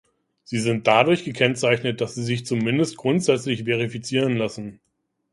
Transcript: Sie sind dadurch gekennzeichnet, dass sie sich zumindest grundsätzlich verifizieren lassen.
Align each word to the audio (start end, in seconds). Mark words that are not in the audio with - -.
Sie 0.43 0.57
sind 0.59 0.87
dadurch 0.87 1.25
gekennzeichnet, 1.25 2.01
dass 2.01 2.15
sie 2.15 2.23
sich 2.23 2.43
zumindest 2.43 2.97
grundsätzlich 2.97 3.65
verifizieren 3.65 4.35
lassen. 4.35 4.79